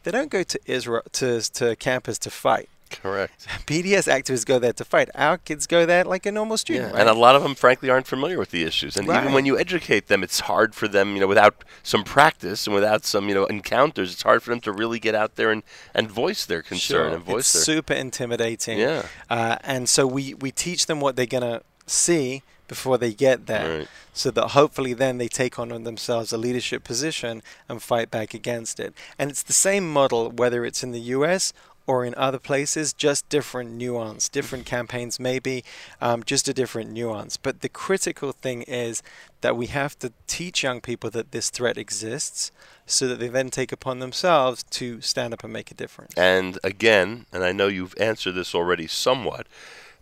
they 0.04 0.12
don't 0.12 0.30
go 0.30 0.44
to 0.44 0.58
Israel 0.66 1.02
to 1.18 1.40
to 1.58 1.74
campus 1.76 2.16
to 2.18 2.30
fight. 2.30 2.68
Correct. 2.90 3.48
BDS 3.66 4.06
activists 4.16 4.46
go 4.46 4.60
there 4.60 4.74
to 4.74 4.84
fight. 4.84 5.08
Our 5.16 5.38
kids 5.38 5.66
go 5.66 5.84
there 5.84 6.04
like 6.04 6.26
a 6.26 6.30
normal 6.30 6.56
student. 6.58 6.90
Yeah, 6.90 6.92
right? 6.92 7.00
and 7.00 7.08
a 7.08 7.18
lot 7.26 7.34
of 7.34 7.42
them, 7.42 7.56
frankly, 7.56 7.90
aren't 7.90 8.06
familiar 8.06 8.38
with 8.38 8.50
the 8.52 8.62
issues. 8.62 8.96
And 8.96 9.08
even 9.08 9.32
when 9.32 9.46
you 9.46 9.58
educate 9.58 10.06
them, 10.06 10.22
it's 10.22 10.40
hard 10.40 10.74
for 10.74 10.86
them, 10.86 11.14
you 11.14 11.20
know, 11.22 11.26
without 11.26 11.54
some 11.82 12.04
practice 12.04 12.66
and 12.66 12.74
without 12.74 13.04
some, 13.04 13.28
you 13.28 13.34
know, 13.34 13.46
encounters, 13.46 14.12
it's 14.12 14.22
hard 14.22 14.42
for 14.44 14.50
them 14.50 14.60
to 14.60 14.70
really 14.70 15.00
get 15.00 15.14
out 15.14 15.36
there 15.36 15.50
and, 15.50 15.62
and 15.94 16.08
voice 16.08 16.44
their 16.44 16.62
concern 16.62 17.06
Sure. 17.06 17.14
and 17.14 17.24
voice 17.24 17.46
it's 17.46 17.52
their. 17.54 17.76
super 17.76 17.94
intimidating. 17.94 18.78
Yeah. 18.78 19.06
Uh, 19.30 19.56
and 19.64 19.88
so 19.88 20.06
we, 20.06 20.34
we 20.34 20.50
teach 20.52 20.84
them 20.86 21.00
what 21.00 21.16
they're 21.16 21.34
going 21.38 21.50
to 21.54 21.62
see 21.86 22.42
before 22.68 22.98
they 22.98 23.12
get 23.12 23.46
there. 23.46 23.78
Right. 23.78 23.88
So 24.12 24.30
that 24.30 24.48
hopefully 24.48 24.92
then 24.92 25.18
they 25.18 25.28
take 25.28 25.58
on 25.58 25.84
themselves 25.84 26.32
a 26.32 26.38
leadership 26.38 26.84
position 26.84 27.42
and 27.68 27.82
fight 27.82 28.10
back 28.10 28.34
against 28.34 28.78
it. 28.78 28.94
And 29.18 29.30
it's 29.30 29.42
the 29.42 29.52
same 29.52 29.90
model 29.90 30.30
whether 30.30 30.64
it's 30.64 30.82
in 30.82 30.92
the 30.92 31.00
US 31.00 31.52
or 31.86 32.04
in 32.04 32.14
other 32.16 32.38
places, 32.38 32.92
just 32.92 33.28
different 33.28 33.72
nuance, 33.72 34.28
different 34.28 34.66
campaigns 34.66 35.18
maybe, 35.18 35.64
um, 36.00 36.22
just 36.22 36.48
a 36.48 36.54
different 36.54 36.90
nuance. 36.90 37.36
But 37.36 37.60
the 37.60 37.68
critical 37.68 38.32
thing 38.32 38.62
is 38.62 39.02
that 39.40 39.56
we 39.56 39.66
have 39.66 39.98
to 40.00 40.12
teach 40.26 40.62
young 40.62 40.80
people 40.80 41.10
that 41.10 41.32
this 41.32 41.50
threat 41.50 41.76
exists 41.76 42.52
so 42.86 43.08
that 43.08 43.18
they 43.18 43.28
then 43.28 43.50
take 43.50 43.72
upon 43.72 43.98
themselves 43.98 44.62
to 44.64 45.00
stand 45.00 45.34
up 45.34 45.42
and 45.42 45.52
make 45.52 45.70
a 45.70 45.74
difference. 45.74 46.14
And 46.16 46.58
again, 46.62 47.26
and 47.32 47.44
I 47.44 47.52
know 47.52 47.66
you've 47.66 47.94
answered 47.98 48.32
this 48.32 48.54
already 48.54 48.86
somewhat, 48.86 49.46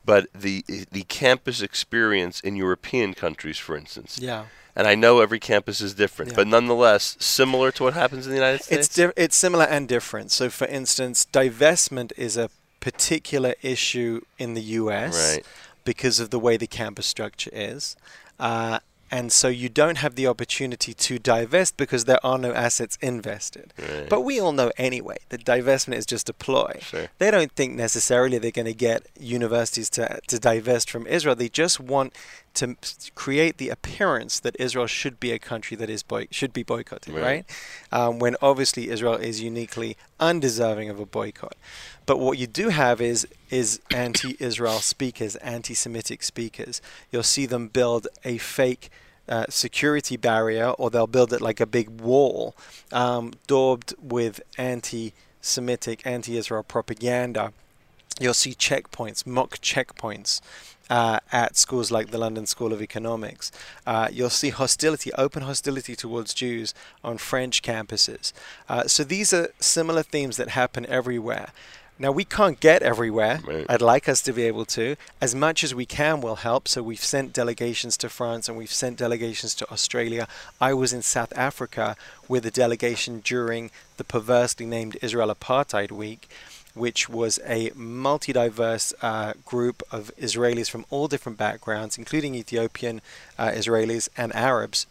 but 0.04 0.26
the 0.34 0.64
the 0.90 1.02
campus 1.04 1.60
experience 1.62 2.40
in 2.40 2.56
European 2.56 3.14
countries, 3.14 3.58
for 3.58 3.76
instance, 3.76 4.18
Yeah. 4.18 4.44
and 4.74 4.86
I 4.86 4.94
know 4.94 5.20
every 5.20 5.38
campus 5.38 5.80
is 5.80 5.94
different, 5.94 6.30
Yeah. 6.32 6.36
but 6.36 6.46
nonetheless 6.46 7.16
similar 7.20 7.70
to 7.72 7.84
what 7.84 7.94
happens 7.94 8.26
in 8.26 8.30
the 8.32 8.38
United 8.38 8.62
States. 8.64 8.86
It's 8.86 8.94
di- 8.96 9.12
it's 9.24 9.36
similar 9.36 9.64
and 9.64 9.86
different. 9.88 10.30
So, 10.32 10.48
for 10.50 10.66
instance, 10.66 11.26
divestment 11.32 12.12
is 12.16 12.36
a 12.36 12.50
particular 12.80 13.54
issue 13.62 14.22
in 14.38 14.54
the 14.54 14.62
U.S. 14.80 15.14
Right. 15.36 15.44
because 15.84 16.18
of 16.20 16.30
the 16.30 16.38
way 16.38 16.56
the 16.56 16.66
campus 16.66 17.06
structure 17.06 17.50
is, 17.52 17.96
uh, 18.38 18.78
and 19.10 19.32
so 19.32 19.48
you 19.48 19.68
don't 19.68 19.98
have 19.98 20.14
the 20.14 20.26
opportunity 20.26 20.94
to 20.94 21.18
divest 21.18 21.76
because 21.76 22.04
there 22.04 22.24
are 22.24 22.38
no 22.38 22.52
assets 22.52 22.96
invested. 23.00 23.72
Right. 23.78 24.08
But 24.08 24.20
we 24.20 24.38
all 24.38 24.52
know 24.52 24.70
anyway 24.76 25.16
that 25.30 25.44
divestment 25.44 25.96
is 25.96 26.06
just 26.06 26.28
a 26.28 26.32
ploy. 26.32 26.78
Sure. 26.80 27.08
They 27.18 27.30
don't 27.30 27.52
think 27.52 27.74
necessarily 27.74 28.38
they're 28.38 28.50
going 28.50 28.66
to 28.66 28.74
get 28.74 29.06
universities 29.18 29.90
to, 29.90 30.20
to 30.28 30.38
divest 30.38 30.90
from 30.90 31.06
Israel. 31.06 31.34
They 31.34 31.48
just 31.48 31.80
want 31.80 32.14
to 32.60 32.76
create 33.14 33.58
the 33.58 33.68
appearance 33.68 34.40
that 34.40 34.54
Israel 34.58 34.86
should 34.86 35.16
be 35.20 35.30
a 35.32 35.38
country 35.38 35.76
that 35.76 35.90
is 35.90 36.02
boy- 36.02 36.28
should 36.30 36.52
be 36.52 36.62
boycotted, 36.62 37.12
Right. 37.14 37.22
right? 37.22 37.44
Um, 37.98 38.18
when 38.18 38.36
obviously 38.40 38.88
Israel 38.94 39.14
is 39.30 39.40
uniquely 39.40 39.96
undeserving 40.18 40.88
of 40.90 40.98
a 41.00 41.06
boycott. 41.18 41.56
But 42.06 42.18
what 42.18 42.38
you 42.38 42.46
do 42.46 42.68
have 42.70 43.00
is 43.12 43.26
is 43.50 43.80
anti-Israel 43.90 44.80
speakers, 44.80 45.34
anti-Semitic 45.36 46.22
speakers. 46.22 46.80
You'll 47.10 47.22
see 47.36 47.46
them 47.46 47.68
build 47.68 48.06
a 48.24 48.38
fake 48.38 48.90
uh, 49.28 49.44
security 49.48 50.16
barrier, 50.16 50.68
or 50.70 50.90
they'll 50.90 51.06
build 51.18 51.32
it 51.32 51.40
like 51.40 51.60
a 51.60 51.66
big 51.66 51.88
wall, 52.00 52.56
um, 52.92 53.32
daubed 53.46 53.94
with 54.00 54.40
anti-Semitic, 54.58 56.04
anti-Israel 56.04 56.62
propaganda. 56.64 57.52
You'll 58.18 58.34
see 58.34 58.54
checkpoints, 58.54 59.26
mock 59.26 59.58
checkpoints. 59.58 60.40
Uh, 60.90 61.20
at 61.30 61.56
schools 61.56 61.92
like 61.92 62.10
the 62.10 62.18
London 62.18 62.46
School 62.46 62.72
of 62.72 62.82
Economics, 62.82 63.52
uh, 63.86 64.08
you'll 64.10 64.28
see 64.28 64.50
hostility, 64.50 65.12
open 65.12 65.42
hostility 65.44 65.94
towards 65.94 66.34
Jews 66.34 66.74
on 67.04 67.16
French 67.16 67.62
campuses. 67.62 68.32
Uh, 68.68 68.88
so 68.88 69.04
these 69.04 69.32
are 69.32 69.52
similar 69.60 70.02
themes 70.02 70.36
that 70.36 70.48
happen 70.48 70.84
everywhere. 70.86 71.50
Now 72.00 72.12
we 72.12 72.24
can't 72.24 72.58
get 72.60 72.82
everywhere. 72.82 73.40
Right. 73.46 73.66
I'd 73.68 73.82
like 73.82 74.08
us 74.08 74.22
to 74.22 74.32
be 74.32 74.44
able 74.44 74.64
to. 74.64 74.96
As 75.20 75.34
much 75.34 75.62
as 75.62 75.74
we 75.74 75.84
can 75.84 76.22
will 76.22 76.36
help. 76.36 76.66
So 76.66 76.82
we've 76.82 77.04
sent 77.04 77.34
delegations 77.34 77.98
to 77.98 78.08
France 78.08 78.48
and 78.48 78.56
we've 78.56 78.72
sent 78.72 78.96
delegations 78.96 79.54
to 79.56 79.70
Australia. 79.70 80.26
I 80.62 80.72
was 80.72 80.94
in 80.94 81.02
South 81.02 81.30
Africa 81.36 81.96
with 82.26 82.46
a 82.46 82.50
delegation 82.50 83.20
during 83.20 83.70
the 83.98 84.04
perversely 84.04 84.64
named 84.64 84.96
Israel 85.02 85.32
Apartheid 85.32 85.92
Week, 85.92 86.26
which 86.74 87.08
was 87.08 87.38
a 87.44 87.70
multi-diverse 87.74 88.94
uh, 89.02 89.32
group 89.44 89.82
of 89.90 90.10
Israelis 90.16 90.70
from 90.70 90.84
all 90.90 91.08
different 91.08 91.38
backgrounds, 91.38 91.98
including 91.98 92.34
Ethiopian 92.34 93.00
uh, 93.38 93.48
Israelis 93.48 94.08
and 94.16 94.34
Arabs, 94.34 94.86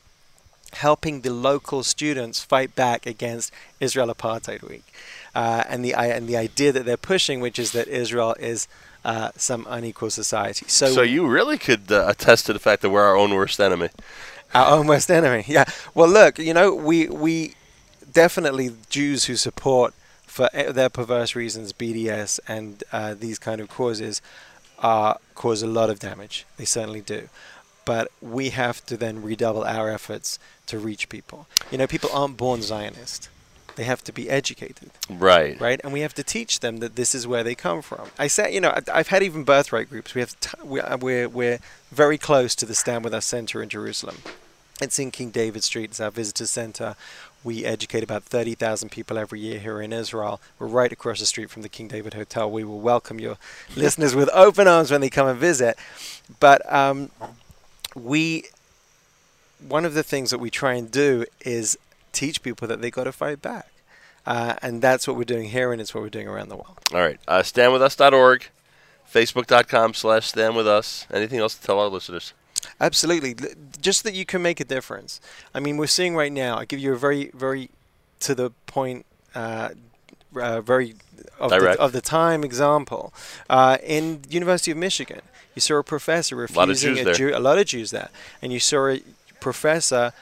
helping 0.73 1.21
the 1.21 1.31
local 1.31 1.83
students 1.83 2.43
fight 2.43 2.75
back 2.75 3.05
against 3.05 3.51
Israel 3.79 4.13
Apartheid 4.13 4.67
Week. 4.67 4.83
Uh, 5.33 5.63
and 5.69 5.85
the 5.85 5.93
and 5.93 6.27
the 6.27 6.35
idea 6.35 6.71
that 6.71 6.85
they're 6.85 6.97
pushing, 6.97 7.39
which 7.39 7.59
is 7.59 7.71
that 7.71 7.87
Israel 7.87 8.35
is 8.39 8.67
uh, 9.05 9.29
some 9.35 9.65
unequal 9.69 10.09
society. 10.09 10.65
So, 10.67 10.87
so 10.87 11.01
you 11.01 11.27
really 11.27 11.57
could 11.57 11.91
uh, 11.91 12.05
attest 12.07 12.45
to 12.47 12.53
the 12.53 12.59
fact 12.59 12.81
that 12.81 12.89
we're 12.89 13.03
our 13.03 13.15
own 13.15 13.33
worst 13.33 13.59
enemy. 13.59 13.89
our 14.53 14.77
own 14.77 14.87
worst 14.87 15.09
enemy. 15.09 15.45
Yeah. 15.47 15.65
Well, 15.93 16.09
look, 16.09 16.39
you 16.39 16.53
know, 16.53 16.73
we 16.73 17.07
we 17.07 17.53
definitely 18.11 18.71
Jews 18.89 19.25
who 19.25 19.35
support 19.35 19.93
for 20.29 20.49
e- 20.57 20.71
their 20.71 20.89
perverse 20.89 21.35
reasons 21.35 21.73
BDS 21.73 22.39
and 22.47 22.83
uh, 22.91 23.13
these 23.13 23.39
kind 23.39 23.59
of 23.61 23.67
causes 23.69 24.21
uh, 24.79 25.15
cause 25.35 25.61
a 25.61 25.67
lot 25.67 25.89
of 25.89 25.99
damage. 25.99 26.45
They 26.57 26.65
certainly 26.65 27.01
do. 27.01 27.27
But 27.85 28.11
we 28.21 28.49
have 28.51 28.85
to 28.85 28.95
then 28.97 29.21
redouble 29.23 29.63
our 29.63 29.89
efforts 29.89 30.37
to 30.67 30.77
reach 30.77 31.09
people. 31.09 31.47
You 31.71 31.77
know, 31.79 31.87
people 31.87 32.09
aren't 32.13 32.37
born 32.37 32.61
Zionist. 32.61 33.29
They 33.75 33.83
have 33.85 34.03
to 34.03 34.11
be 34.11 34.29
educated, 34.29 34.91
Right. 35.09 35.59
right? 35.59 35.79
And 35.83 35.93
we 35.93 36.01
have 36.01 36.13
to 36.15 36.23
teach 36.23 36.59
them 36.59 36.77
that 36.77 36.95
this 36.95 37.15
is 37.15 37.25
where 37.25 37.43
they 37.43 37.55
come 37.55 37.81
from. 37.81 38.09
I 38.19 38.27
say, 38.27 38.53
you 38.53 38.59
know, 38.61 38.77
I've 38.93 39.07
had 39.07 39.23
even 39.23 39.43
birthright 39.45 39.89
groups. 39.89 40.13
We 40.13 40.21
have 40.21 40.37
t- 40.39 40.49
we- 40.63 40.81
uh, 40.81 40.97
we're 40.97 41.29
we're 41.29 41.59
very 41.91 42.17
close 42.17 42.55
to 42.55 42.65
the 42.65 42.75
Stand 42.75 43.03
With 43.05 43.13
Us 43.13 43.25
Center 43.25 43.63
in 43.63 43.69
Jerusalem. 43.69 44.17
It's 44.81 44.99
in 44.99 45.11
King 45.11 45.29
David 45.29 45.63
Street. 45.63 45.91
It's 45.91 45.99
our 45.99 46.11
visitor 46.11 46.45
center. 46.45 46.95
We 47.43 47.65
educate 47.65 48.03
about 48.03 48.23
30,000 48.23 48.89
people 48.89 49.17
every 49.17 49.39
year 49.39 49.59
here 49.59 49.81
in 49.81 49.93
Israel. 49.93 50.41
We're 50.57 50.67
right 50.67 50.91
across 50.91 51.19
the 51.19 51.25
street 51.25 51.49
from 51.49 51.61
the 51.61 51.69
King 51.69 51.87
David 51.87 52.13
Hotel. 52.13 52.49
We 52.49 52.63
will 52.63 52.79
welcome 52.79 53.19
your 53.19 53.37
listeners 53.75 54.15
with 54.15 54.29
open 54.33 54.67
arms 54.67 54.91
when 54.91 55.01
they 55.01 55.09
come 55.09 55.27
and 55.27 55.39
visit. 55.39 55.77
But 56.39 56.61
um, 56.71 57.11
we 57.95 58.45
one 59.67 59.83
of 59.83 59.93
the 59.93 60.03
things 60.03 60.29
that 60.31 60.37
we 60.37 60.49
try 60.49 60.73
and 60.73 60.89
do 60.89 61.25
is 61.41 61.77
teach 62.13 62.41
people 62.41 62.67
that 62.67 62.81
they 62.81 62.89
got 62.89 63.03
to 63.05 63.11
fight 63.11 63.41
back. 63.41 63.67
Uh, 64.25 64.55
and 64.61 64.81
that's 64.81 65.07
what 65.07 65.17
we're 65.17 65.23
doing 65.23 65.49
here, 65.49 65.71
and 65.71 65.81
it's 65.81 65.93
what 65.93 66.01
we're 66.01 66.09
doing 66.09 66.27
around 66.27 66.49
the 66.49 66.55
world. 66.55 66.79
All 66.93 66.99
right. 66.99 67.19
Uh, 67.27 67.39
standwithus.org, 67.39 68.47
facebook.com 69.11 69.93
slash 69.93 70.31
standwithus. 70.31 71.05
Anything 71.11 71.39
else 71.39 71.55
to 71.55 71.65
tell 71.65 71.79
our 71.79 71.87
listeners? 71.87 72.33
Absolutely. 72.81 73.35
Just 73.81 74.03
that 74.03 74.13
you 74.13 74.25
can 74.25 74.41
make 74.41 74.59
a 74.59 74.63
difference. 74.65 75.19
I 75.53 75.59
mean, 75.59 75.77
we're 75.77 75.87
seeing 75.87 76.15
right 76.15 76.31
now, 76.31 76.57
I 76.57 76.65
give 76.65 76.79
you 76.79 76.93
a 76.93 76.97
very, 76.97 77.31
very 77.33 77.69
to 78.21 78.35
the 78.35 78.51
point, 78.65 79.05
uh, 79.35 79.69
uh, 80.35 80.61
very 80.61 80.95
of 81.39 81.51
the, 81.51 81.79
of 81.79 81.91
the 81.91 82.01
time 82.01 82.43
example. 82.43 83.13
Uh, 83.49 83.77
in 83.83 84.21
University 84.29 84.71
of 84.71 84.77
Michigan, 84.77 85.21
you 85.55 85.61
saw 85.61 85.75
a 85.77 85.83
professor 85.83 86.35
lot 86.35 86.43
of 86.43 86.49
refusing 86.49 86.95
Jews 86.95 87.01
a 87.01 87.03
there. 87.05 87.13
Jew, 87.13 87.31
a 87.35 87.39
lot 87.39 87.57
of 87.57 87.65
Jews 87.65 87.91
there, 87.91 88.09
and 88.41 88.51
you 88.53 88.59
saw 88.59 88.87
a 88.87 89.01
professor 89.39 90.13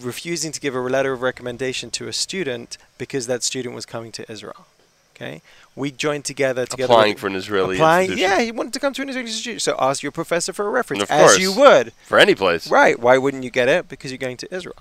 refusing 0.00 0.52
to 0.52 0.60
give 0.60 0.74
a 0.74 0.80
letter 0.80 1.12
of 1.12 1.22
recommendation 1.22 1.90
to 1.90 2.08
a 2.08 2.12
student 2.12 2.78
because 2.98 3.26
that 3.26 3.42
student 3.42 3.74
was 3.74 3.86
coming 3.86 4.12
to 4.12 4.30
Israel. 4.30 4.66
Okay, 5.20 5.42
we 5.76 5.90
joined 5.90 6.24
together 6.24 6.64
together. 6.64 6.92
Applying 6.92 7.12
with- 7.14 7.20
for 7.20 7.26
an 7.26 7.36
Israeli 7.36 7.76
applying, 7.76 8.10
institution. 8.12 8.30
yeah, 8.38 8.42
he 8.42 8.52
wanted 8.52 8.72
to 8.72 8.80
come 8.80 8.94
to 8.94 9.02
an 9.02 9.10
Israeli 9.10 9.28
institution. 9.28 9.60
So 9.60 9.76
ask 9.78 10.02
your 10.02 10.12
professor 10.12 10.52
for 10.54 10.66
a 10.66 10.70
reference, 10.70 11.02
Of 11.02 11.10
as 11.10 11.20
course. 11.32 11.38
you 11.38 11.52
would. 11.52 11.92
For 12.06 12.18
any 12.18 12.34
place. 12.34 12.70
Right. 12.70 12.98
Why 12.98 13.18
wouldn't 13.18 13.44
you 13.44 13.50
get 13.50 13.68
it? 13.68 13.88
Because 13.88 14.10
you're 14.10 14.18
going 14.18 14.38
to 14.38 14.54
Israel. 14.54 14.76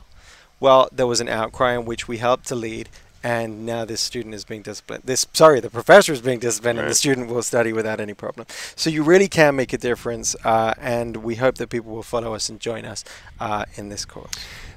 Well, 0.61 0.87
there 0.93 1.07
was 1.07 1.19
an 1.19 1.27
outcry 1.27 1.73
in 1.73 1.83
which 1.85 2.07
we 2.07 2.17
helped 2.17 2.47
to 2.47 2.55
lead, 2.55 2.87
and 3.21 3.65
now 3.65 3.83
this 3.83 3.99
student 3.99 4.33
is 4.33 4.45
being 4.45 4.61
disciplined. 4.61 5.03
This, 5.05 5.25
sorry, 5.33 5.59
the 5.59 5.69
professor 5.69 6.13
is 6.13 6.21
being 6.21 6.39
disciplined, 6.39 6.79
and 6.79 6.89
the 6.89 6.95
student 6.95 7.27
will 7.27 7.43
study 7.43 7.73
without 7.73 7.99
any 7.99 8.13
problem. 8.13 8.47
So 8.77 8.89
you 8.89 9.03
really 9.03 9.27
can 9.27 9.55
make 9.57 9.73
a 9.73 9.77
difference, 9.77 10.35
uh, 10.45 10.73
and 10.79 11.17
we 11.17 11.35
hope 11.35 11.55
that 11.55 11.69
people 11.69 11.91
will 11.93 12.03
follow 12.03 12.33
us 12.33 12.47
and 12.49 12.59
join 12.61 12.85
us 12.85 13.03
uh, 13.41 13.65
in 13.75 13.89
this 13.89 14.05
cause. 14.05 14.31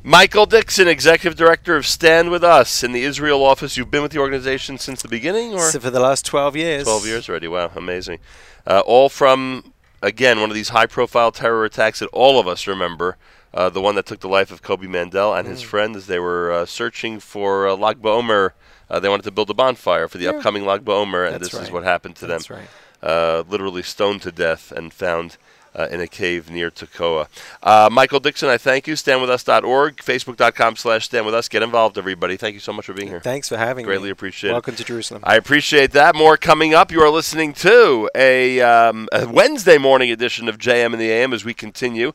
Michael 0.05 0.47
Dickson, 0.47 0.89
Executive 0.89 1.37
Director 1.39 1.77
of 1.77 1.87
Stand 1.87 2.31
With 2.31 2.43
Us 2.43 2.83
in 2.83 2.91
the 2.91 3.03
Israel 3.05 3.45
office. 3.45 3.77
You've 3.77 3.91
been 3.91 4.03
with 4.03 4.11
the 4.11 4.19
organization 4.19 4.77
since 4.79 5.01
the 5.01 5.09
beginning, 5.09 5.55
or 5.55 5.71
So 5.71 5.79
for 5.79 5.91
the 5.91 6.01
last 6.01 6.27
12 6.27 6.57
years. 6.57 6.83
12 6.85 7.07
years 7.07 7.29
already? 7.29 7.47
Wow, 7.47 7.71
amazing. 7.77 8.19
Uh, 8.67 8.81
all 8.85 9.09
from, 9.09 9.73
again, 10.03 10.41
one 10.41 10.51
of 10.51 10.57
these 10.57 10.71
high 10.71 10.87
profile 10.87 11.31
terror 11.31 11.65
attacks 11.65 12.01
that 12.01 12.09
all 12.09 12.41
of 12.41 12.49
us 12.49 12.67
remember. 12.67 13.17
Uh, 13.55 13.69
the 13.69 13.83
one 13.83 13.95
that 13.95 14.07
took 14.07 14.19
the 14.21 14.29
life 14.29 14.51
of 14.51 14.63
Koby 14.63 14.89
Mandell 14.89 15.39
and 15.39 15.47
Mm. 15.47 15.51
his 15.51 15.63
friend 15.63 15.95
as 15.95 16.07
they 16.07 16.19
were 16.19 16.51
uh, 16.51 16.65
searching 16.67 17.21
for 17.21 17.69
uh, 17.69 17.77
Lag 17.77 18.01
BaOmer. 18.03 18.53
Uh, 18.91 18.99
they 18.99 19.11
wanted 19.11 19.25
to 19.25 19.31
build 19.31 19.51
a 19.51 19.55
bonfire 19.55 20.09
for 20.09 20.17
the 20.19 20.25
Yeah. 20.25 20.31
upcoming 20.31 20.65
Lag 20.65 20.85
BaOmer, 20.85 21.27
and 21.27 21.35
That's 21.35 21.53
this 21.53 21.61
is 21.63 21.71
what 21.71 21.85
happened 21.85 22.17
to 22.17 22.27
That's 22.27 22.47
them. 22.49 22.61
right. 23.03 23.09
Uh, 23.09 23.45
literally 23.49 23.83
stoned 23.83 24.23
to 24.23 24.33
death 24.33 24.73
and 24.73 24.93
found 24.93 25.37
uh, 25.75 25.89
in 25.91 26.01
a 26.01 26.07
cave 26.07 26.51
near 26.51 26.71
Tekoa. 26.71 27.29
Uh, 27.63 27.89
Michael 27.91 28.21
Dickson, 28.21 28.49
I 28.49 28.59
thank 28.59 28.87
you. 28.87 28.95
StandWithUs.org, 28.95 29.97
Facebook.com 29.97 30.77
slash 30.77 31.09
StandWithUs. 31.09 31.51
Get 31.51 31.63
involved, 31.63 31.99
everybody. 31.99 32.37
Thank 32.37 32.55
you 32.55 32.61
so 32.61 32.73
much 32.73 32.87
for 32.87 32.93
being 32.93 33.09
here. 33.09 33.21
Thanks 33.21 33.49
for 33.49 33.57
having 33.57 33.85
Greatly 33.85 34.09
me. 34.09 34.13
appreciate 34.13 34.51
it. 34.51 34.55
Welcome 34.55 34.77
to 34.77 34.85
Jerusalem. 34.85 35.23
I 35.25 35.37
appreciate 35.37 35.93
that. 35.93 36.15
More 36.15 36.37
coming 36.37 36.75
up. 36.75 36.93
You 36.93 37.01
are 37.01 37.11
listening 37.11 37.53
to 37.55 38.11
a, 38.15 38.61
um, 38.61 39.09
a 39.13 39.29
Wednesday 39.29 39.79
morning 39.79 40.11
edition 40.11 40.49
of 40.49 40.59
JM 40.59 40.93
in 40.93 40.99
the 40.99 41.11
AM 41.11 41.33
as 41.33 41.45
we 41.45 41.55
continue 41.55 42.13